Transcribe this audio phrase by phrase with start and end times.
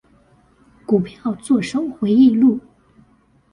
[0.87, 2.59] 股票作手回憶錄